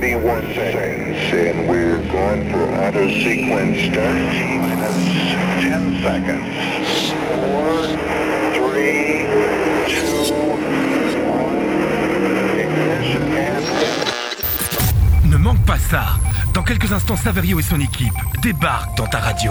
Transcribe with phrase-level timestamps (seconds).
[0.00, 2.68] 31 seconds, and we're going for
[3.20, 4.14] sequence start.
[4.62, 4.94] Minus
[5.60, 6.46] 10 seconds.
[7.34, 7.98] 4,
[8.54, 9.26] 3,
[9.88, 11.42] 2, 1.
[12.60, 13.64] Ignition and...
[15.24, 16.04] Ne manque pas ça.
[16.54, 19.50] Dans quelques instants, Saverio et son équipe débarquent dans ta radio.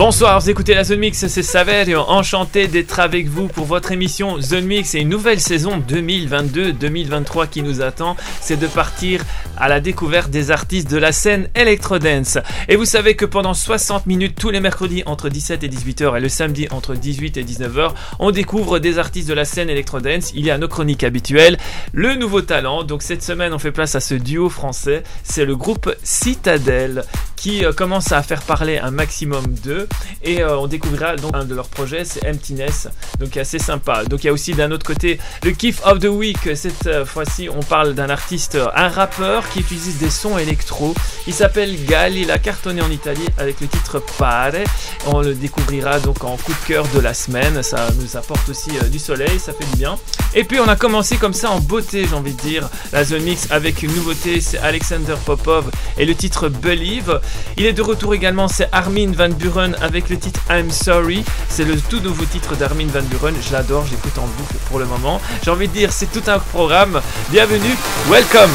[0.00, 4.40] Bonsoir, vous écoutez la Zone Mix, c'est Saverio, enchanté d'être avec vous pour votre émission
[4.40, 9.22] Zone Mix et une nouvelle saison 2022-2023 qui nous attend, c'est de partir
[9.58, 12.38] à la découverte des artistes de la scène Electrodance.
[12.70, 16.20] Et vous savez que pendant 60 minutes tous les mercredis entre 17 et 18h et
[16.20, 17.90] le samedi entre 18 et 19h,
[18.20, 20.32] on découvre des artistes de la scène Electrodance.
[20.34, 21.58] Il y a nos chroniques habituelles,
[21.92, 22.84] le nouveau talent.
[22.84, 27.04] Donc cette semaine, on fait place à ce duo français, c'est le groupe Citadel
[27.40, 29.88] qui euh, commence à faire parler un maximum d'eux.
[30.22, 32.88] Et euh, on découvrira donc un de leurs projets, c'est Emptiness,
[33.18, 34.04] donc assez sympa.
[34.04, 36.38] Donc il y a aussi d'un autre côté le Kiff of the Week.
[36.54, 40.94] Cette euh, fois-ci, on parle d'un artiste, un rappeur qui utilise des sons électro.
[41.26, 44.64] Il s'appelle Gal, il a cartonné en Italie avec le titre Pare.
[45.06, 47.62] On le découvrira donc en coup de cœur de la semaine.
[47.62, 49.98] Ça nous apporte aussi du soleil, ça fait du bien.
[50.34, 53.22] Et puis on a commencé comme ça en beauté, j'ai envie de dire, la zone
[53.22, 57.20] mix avec une nouveauté, c'est Alexander Popov et le titre Believe.
[57.56, 61.24] Il est de retour également, c'est Armin Van Buren avec le titre I'm Sorry.
[61.48, 63.34] C'est le tout nouveau titre d'Armin Van Buren.
[63.40, 65.20] Je l'adore, j'écoute en boucle pour le moment.
[65.44, 67.00] J'ai envie de dire, c'est tout un programme.
[67.30, 67.76] Bienvenue,
[68.08, 68.50] welcome!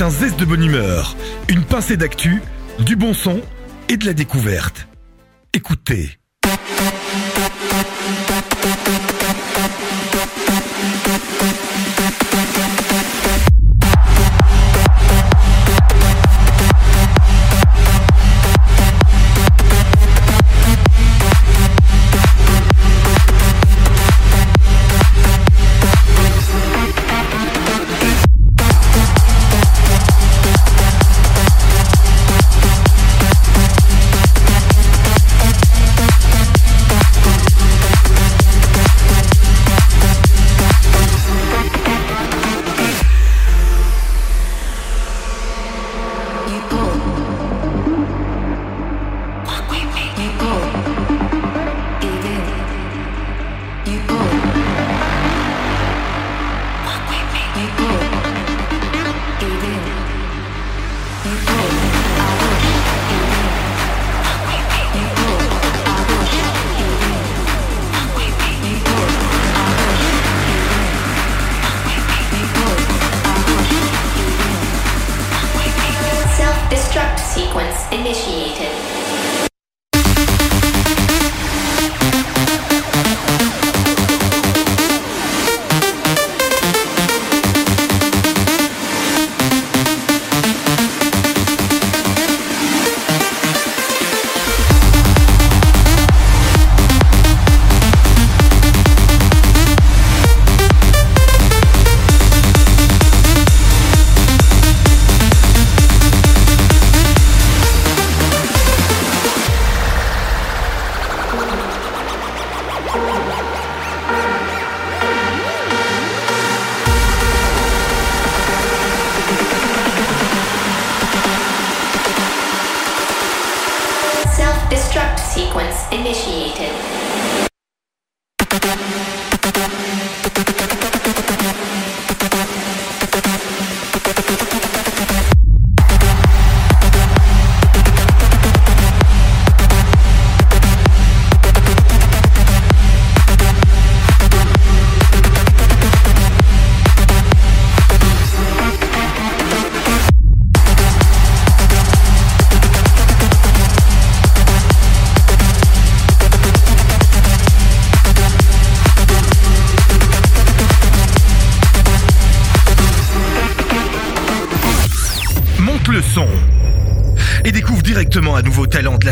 [0.00, 1.14] C'est un zeste de bonne humeur,
[1.50, 2.40] une pincée d'actu,
[2.78, 3.42] du bon son
[3.90, 4.88] et de la découverte.
[5.52, 6.19] Écoutez.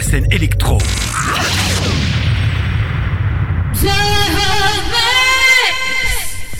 [0.09, 0.58] Scène électro.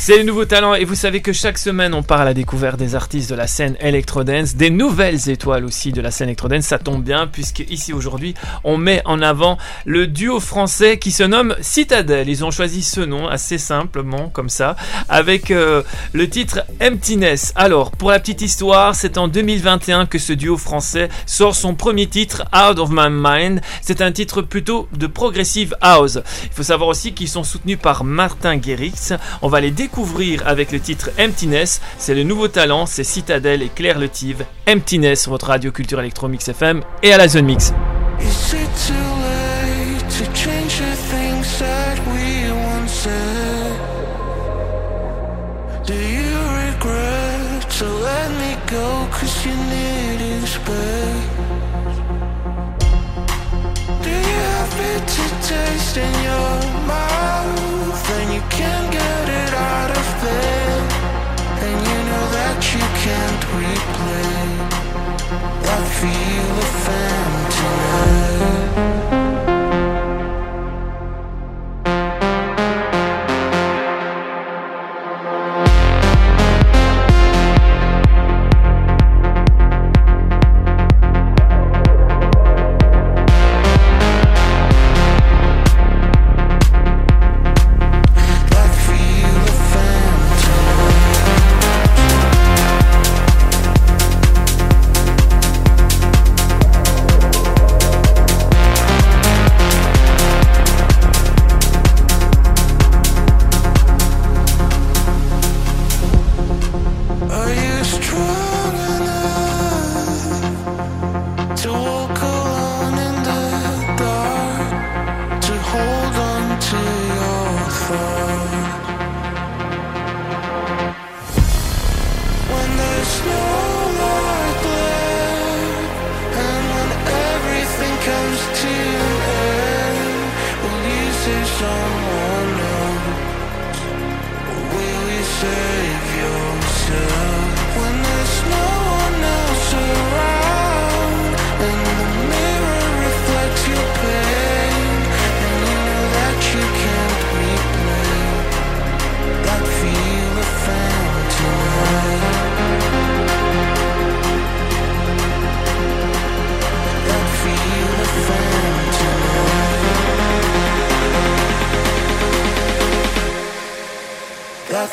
[0.09, 2.79] C'est les nouveaux talents et vous savez que chaque semaine on part à la découverte
[2.79, 6.65] des artistes de la scène Electrodance, des nouvelles étoiles aussi de la scène Electrodance.
[6.65, 8.33] Ça tombe bien puisque ici aujourd'hui
[8.65, 12.31] on met en avant le duo français qui se nomme Citadel.
[12.31, 14.77] Ils ont choisi ce nom assez simplement comme ça
[15.11, 15.83] avec euh,
[16.15, 17.53] le titre Emptiness.
[17.55, 22.07] Alors pour la petite histoire, c'est en 2021 que ce duo français sort son premier
[22.07, 23.61] titre Out of My Mind.
[23.83, 26.19] C'est un titre plutôt de progressive house.
[26.45, 29.13] Il faut savoir aussi qu'ils sont soutenus par Martin Guerix.
[29.43, 29.98] On va les découvrir
[30.45, 31.81] avec le titre Emptiness.
[31.99, 34.45] C'est le nouveau talent, c'est Citadel et Claire Letive.
[34.69, 37.73] Emptiness votre radio culture électro mix FM et à la zone mix.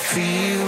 [0.06, 0.56] Feel.
[0.56, 0.65] you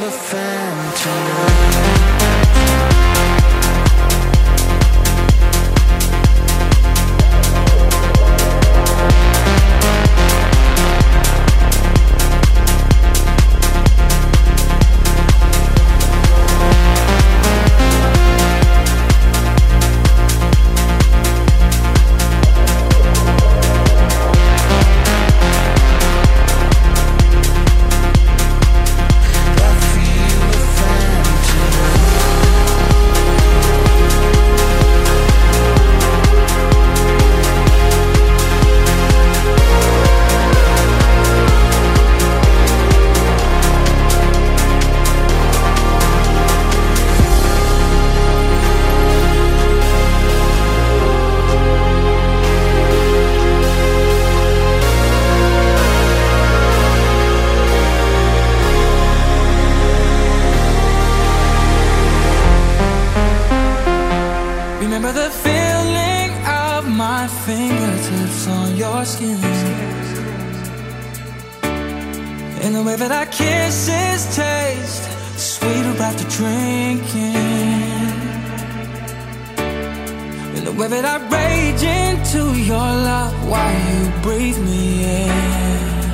[84.21, 86.07] breathe me in.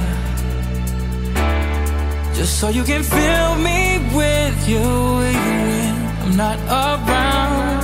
[2.34, 4.86] Just so you can fill me with you
[5.20, 7.84] when I'm not around.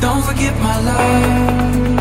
[0.00, 1.97] Don't forget my love.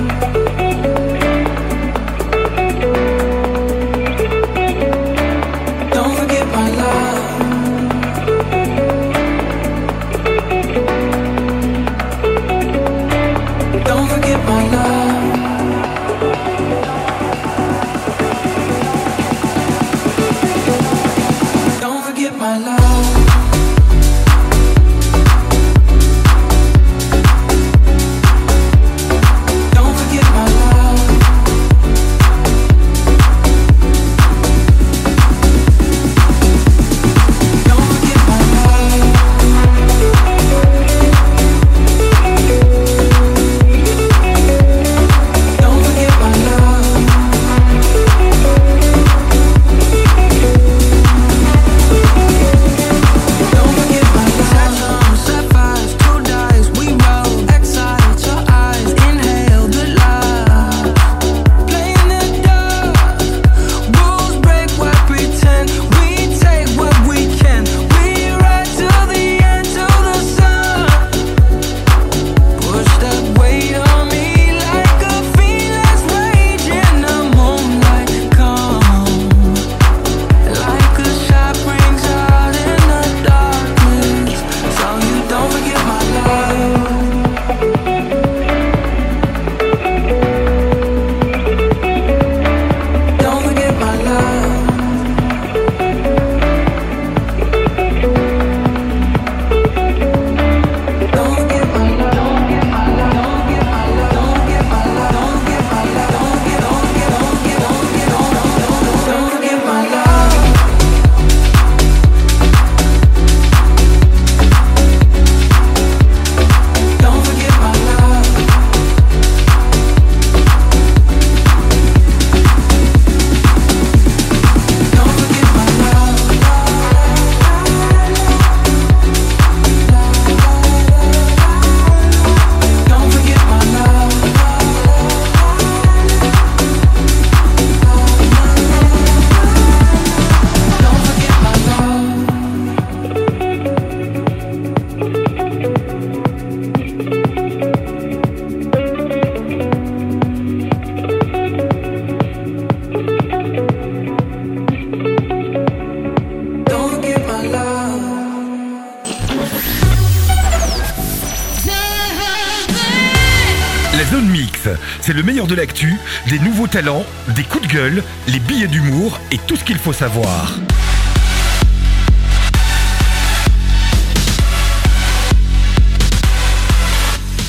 [165.58, 165.98] l'actu,
[166.30, 169.92] des nouveaux talents, des coups de gueule, les billets d'humour et tout ce qu'il faut
[169.92, 170.58] savoir.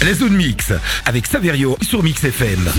[0.05, 0.73] La zone mix
[1.05, 2.71] avec Saverio sur Mix FM.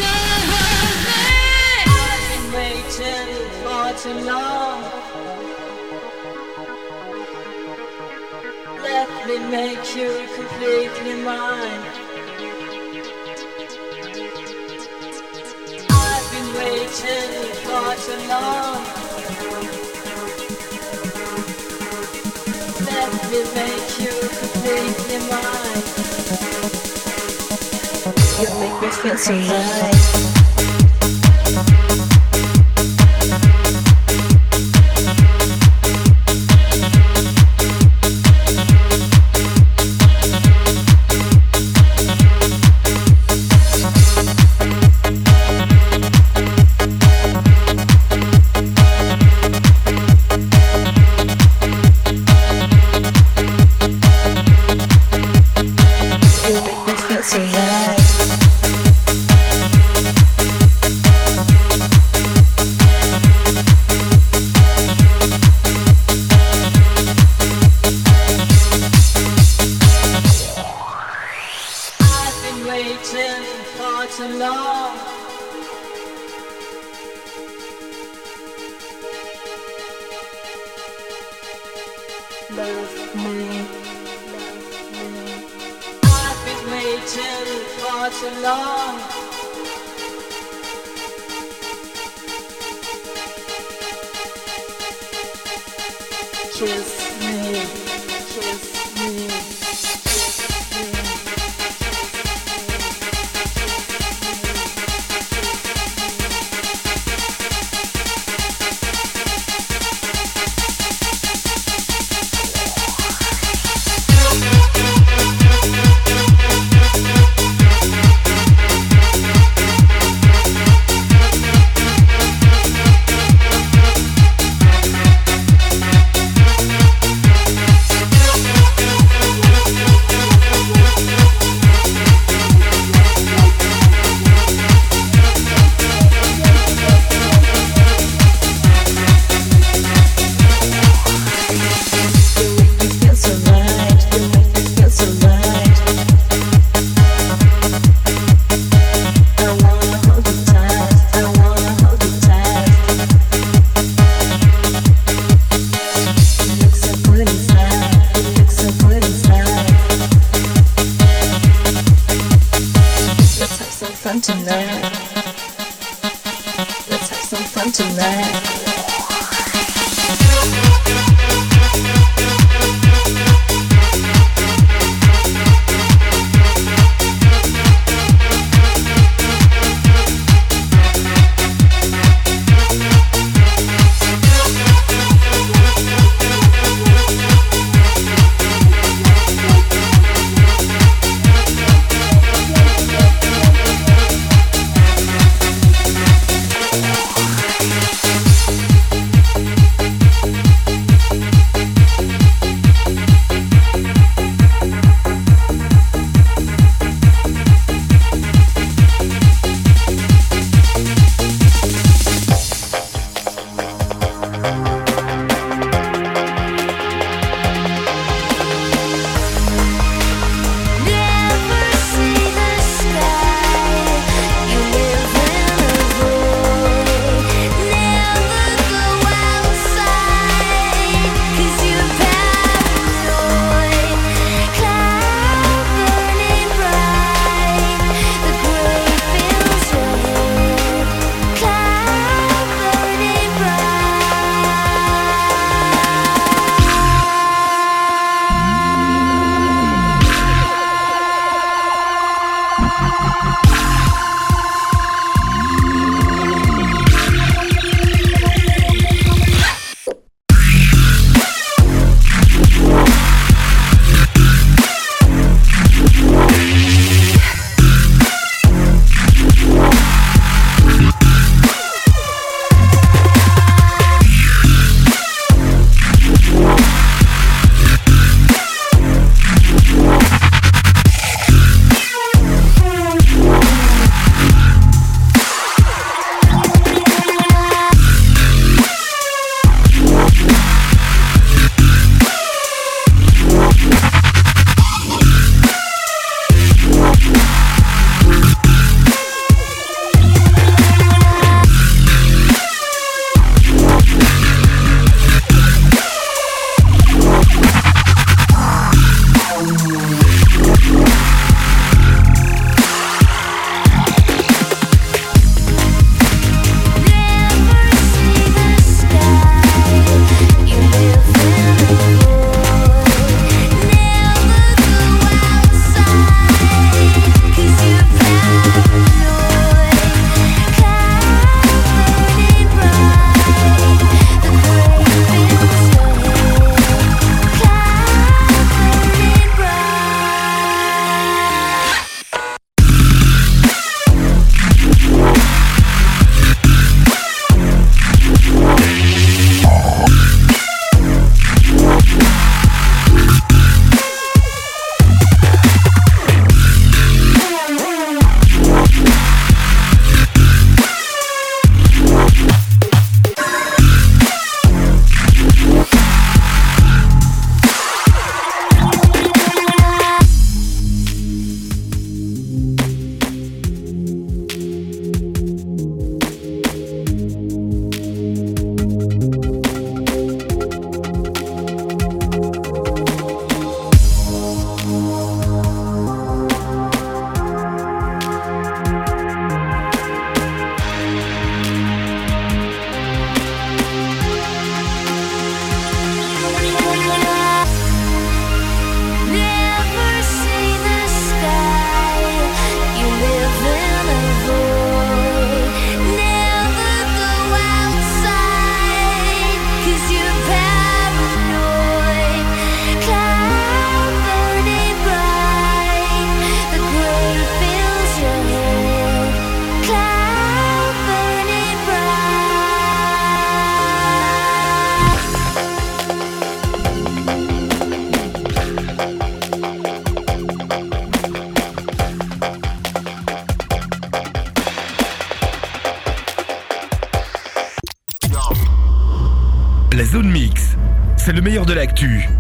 [28.80, 30.39] frequency.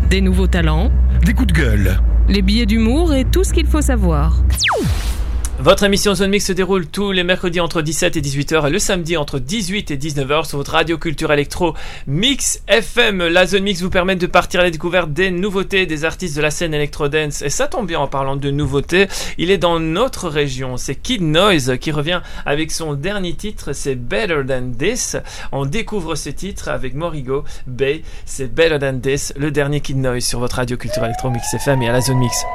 [0.10, 0.91] Des nouveaux talents,
[1.24, 2.00] des coups de gueule.
[2.28, 4.43] les billets d'humour et tout ce qu'il faut savoir.
[5.62, 8.80] Votre émission Zone Mix se déroule tous les mercredis entre 17 et 18h et le
[8.80, 11.74] samedi entre 18 et 19h sur votre radio culture électro
[12.08, 13.28] Mix FM.
[13.28, 16.41] La Zone Mix vous permet de partir à la découverte des nouveautés des artistes de
[16.41, 17.41] la scène électro-dance.
[17.41, 19.10] Et ça tombe bien en parlant de nouveautés.
[19.38, 20.78] Il est dans notre région.
[20.78, 23.74] C'est Kid Noise qui revient avec son dernier titre.
[23.74, 25.17] C'est Better Than This.
[25.52, 28.04] On découvre ce titre avec Morigo Bay.
[28.24, 31.82] C'est Better Than This, le dernier Kid Noise sur votre radio culture électro Mix FM
[31.82, 32.45] et à la Zone Mix.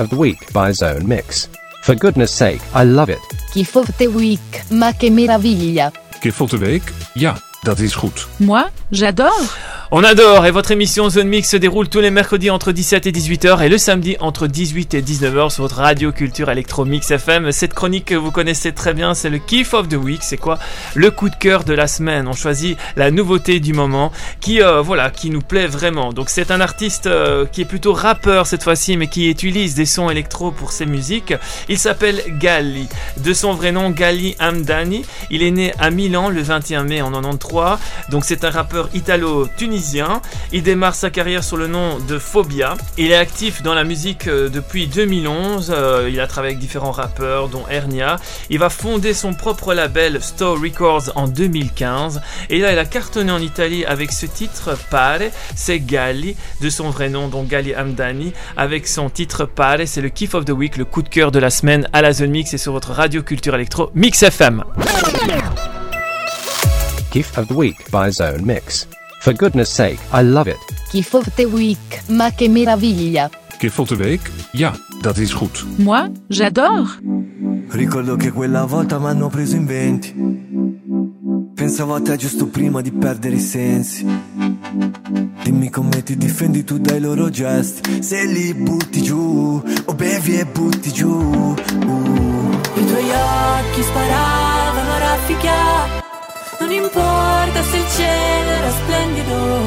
[0.00, 1.48] Of the Week by Zone Mix.
[1.82, 3.20] For goodness sake, I love it.
[3.52, 5.92] Gift of the Week, ma che meraviglia.
[6.20, 6.92] Gift of the Week?
[7.14, 8.26] Ja, dat is goed.
[8.38, 9.79] Moi, j'adore.
[9.92, 13.10] On adore et votre émission Zone Mix se déroule tous les mercredis entre 17 et
[13.10, 17.50] 18h et le samedi entre 18 et 19h sur votre radio culture électro Mix FM.
[17.50, 20.20] Cette chronique que vous connaissez très bien, c'est le Kiff of the Week.
[20.22, 20.60] C'est quoi?
[20.94, 22.28] Le coup de cœur de la semaine.
[22.28, 26.12] On choisit la nouveauté du moment qui, euh, voilà, qui nous plaît vraiment.
[26.12, 29.86] Donc c'est un artiste euh, qui est plutôt rappeur cette fois-ci, mais qui utilise des
[29.86, 31.34] sons électro pour ses musiques.
[31.68, 32.88] Il s'appelle Gali.
[33.16, 35.04] De son vrai nom, Gali Hamdani.
[35.32, 37.78] Il est né à Milan le 21 mai en 93.
[38.08, 39.79] Donc c'est un rappeur italo-tunisien.
[40.52, 42.74] Il démarre sa carrière sur le nom de Phobia.
[42.98, 45.72] Il est actif dans la musique euh, depuis 2011.
[45.74, 48.16] Euh, il a travaillé avec différents rappeurs, dont Hernia.
[48.50, 52.20] Il va fonder son propre label Store Records en 2015.
[52.50, 55.30] Et là, il a cartonné en Italie avec ce titre Pare.
[55.54, 59.86] C'est Gali, de son vrai nom, donc Gali Hamdani, avec son titre Pare.
[59.86, 62.12] C'est le kiff of the week, le coup de cœur de la semaine à la
[62.12, 64.64] Zone Mix et sur votre radio culture électro Mix FM.
[67.12, 68.86] Gift of the Week by Zone Mix.
[69.20, 70.56] For goodness sake, I love it.
[71.12, 73.28] Of the Week, ma che meraviglia.
[73.76, 74.30] Of the Week?
[74.52, 75.62] Ja, dat is goed.
[75.76, 76.98] Moi, j'adore.
[77.68, 80.14] Ricordo che quella volta mi hanno preso in venti.
[81.54, 84.06] Pensavo a te giusto prima di perdere i sensi.
[85.42, 88.02] Dimmi come ti difendi tu dai loro gesti.
[88.02, 91.10] Se li butti giù, o bevi e butti giù.
[91.10, 91.56] Uh.
[92.74, 95.99] I tuoi occhi sparavano a raffica.
[96.70, 99.62] Non importa se il cielo era splendido.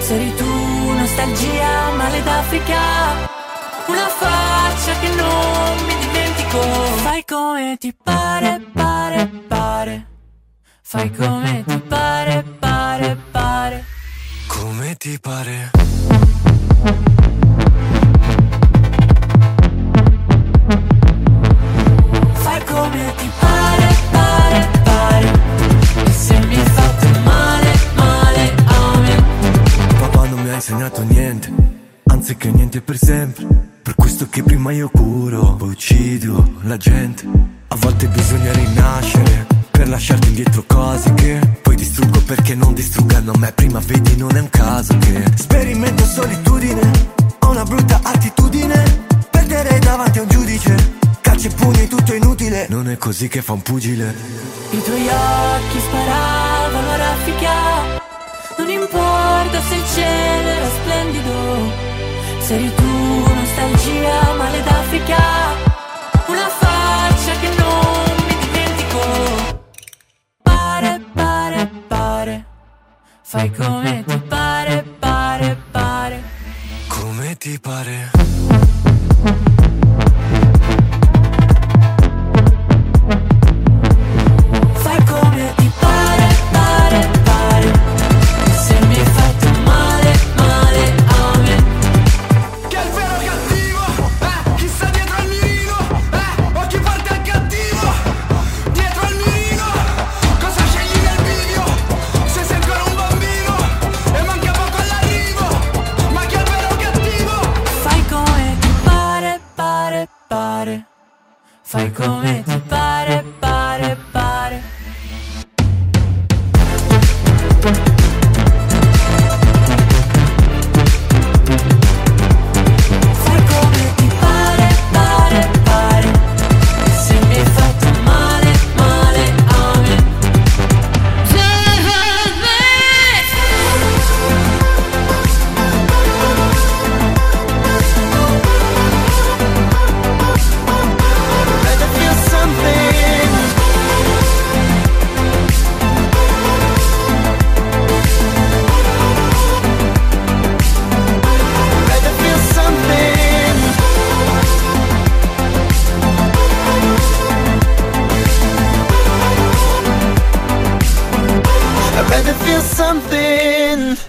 [0.00, 2.80] Se eri tu, nostalgia, male d'Africa.
[3.86, 6.60] Una faccia che non mi dimentico.
[7.00, 10.06] Fai come ti pare, pare, pare.
[10.82, 13.84] Fai come ti pare, pare, pare.
[14.48, 15.70] Come ti pare?
[30.58, 31.52] Insegnato niente,
[32.06, 33.46] anzi che niente per sempre.
[33.80, 37.24] Per questo che prima io curo, poi uccido la gente.
[37.68, 43.52] A volte bisogna rinascere per lasciarti indietro cose che poi distruggo perché non distruggano me.
[43.52, 46.90] Prima vedi non è un caso che sperimento solitudine,
[47.38, 49.06] ho una brutta attitudine.
[49.30, 52.66] Perdere davanti a un giudice, calci e pugni tutto inutile.
[52.68, 54.12] Non è così che fa un pugile.
[54.70, 57.97] I tuoi occhi sparavano a raffica.
[58.58, 61.32] Non importa se il cielo era splendido.
[62.40, 65.16] Se eri tu, nostalgia, male d'Africa.
[66.26, 69.62] Una faccia che non mi dimentico.
[70.42, 72.44] Pare, pare, pare.
[73.22, 76.22] Fai come ti pare, pare, pare.
[76.88, 78.10] Come ti pare?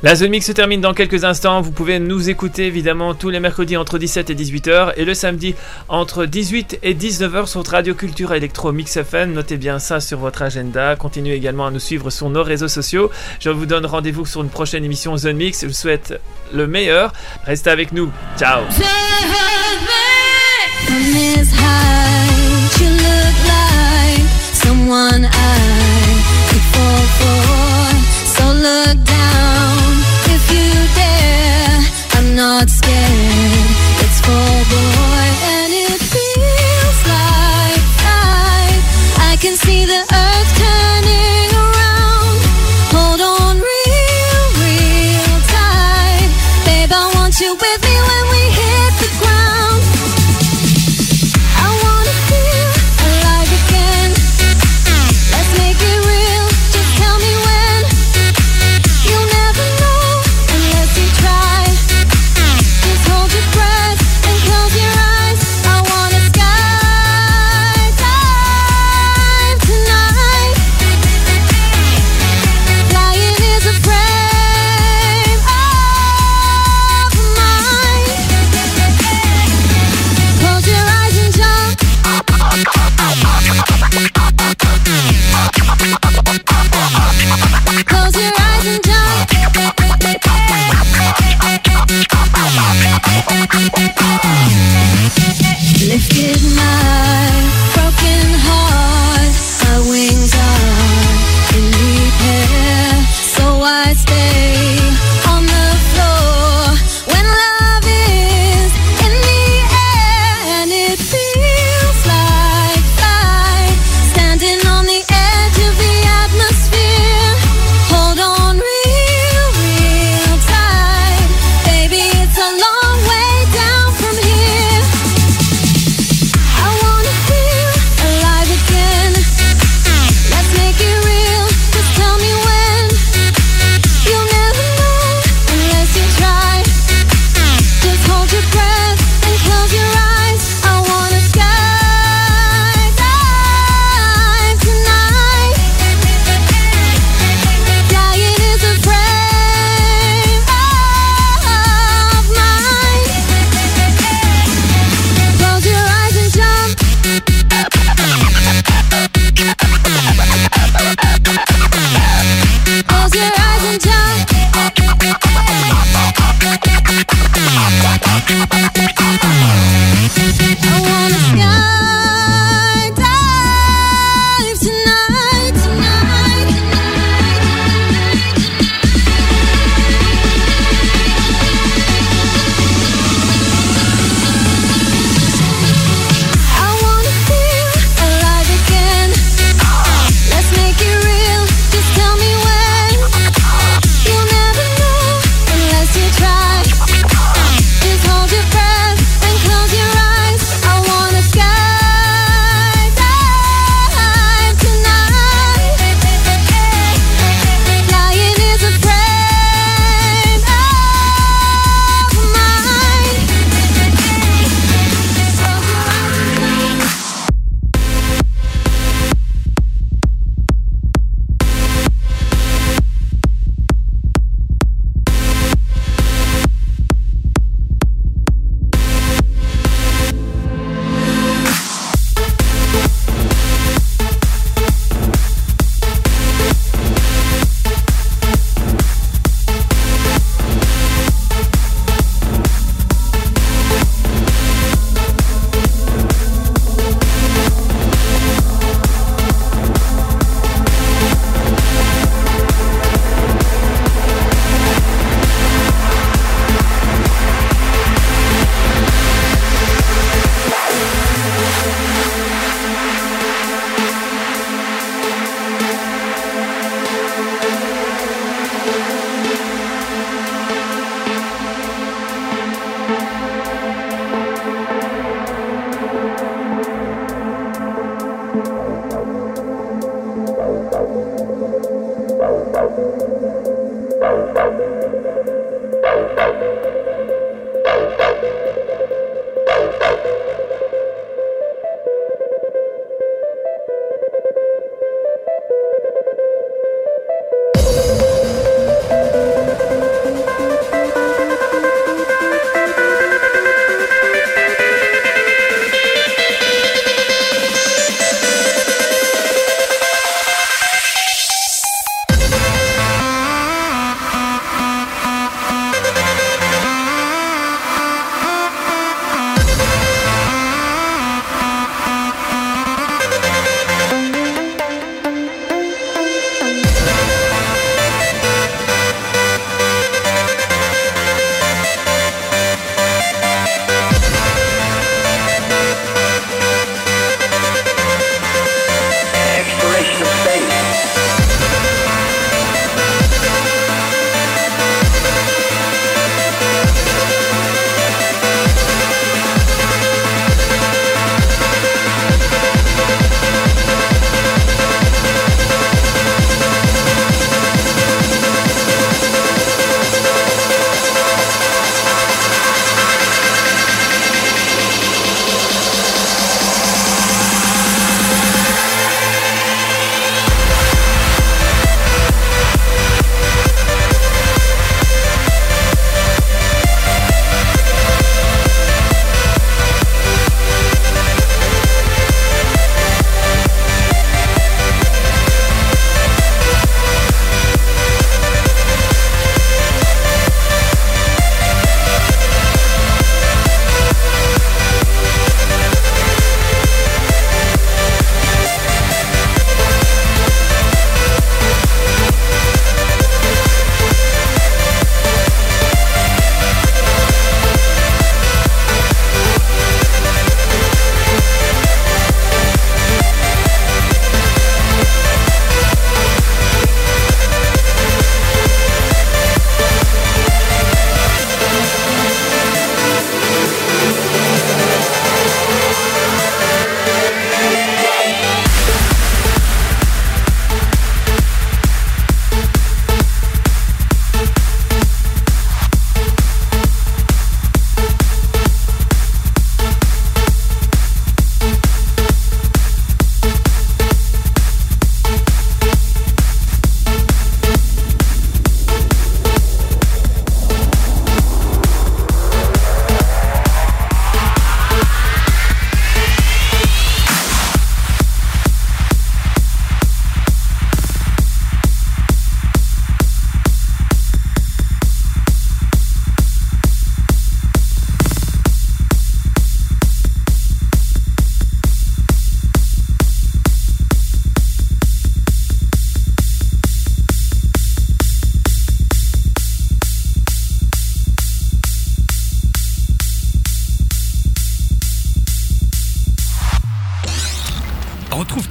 [0.09, 1.61] La Zone Mix se termine dans quelques instants.
[1.61, 5.53] Vous pouvez nous écouter évidemment tous les mercredis entre 17 et 18h et le samedi
[5.87, 9.33] entre 18 et 19h sur Radio Culture Electro Mix FM.
[9.33, 10.95] Notez bien ça sur votre agenda.
[10.95, 13.11] Continuez également à nous suivre sur nos réseaux sociaux.
[13.39, 15.61] Je vous donne rendez-vous sur une prochaine émission Zone Mix.
[15.61, 16.19] Je vous souhaite
[16.51, 17.13] le meilleur.
[17.45, 18.11] Restez avec nous.
[18.35, 18.63] Ciao.